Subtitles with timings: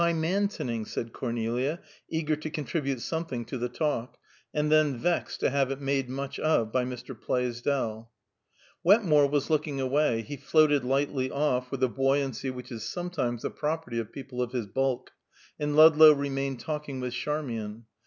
[0.01, 4.17] "Pymantoning," said Cornelia, eager to contribute something to the talk,
[4.51, 7.13] and then vexed to have it made much of by Mr.
[7.15, 8.09] Plaisdell.
[8.83, 10.23] Wetmore was looking away.
[10.23, 14.53] He floated lightly off, with the buoyancy which is sometimes the property of people of
[14.53, 15.11] his bulk,
[15.59, 17.85] and Ludlow remained talking with Charmian.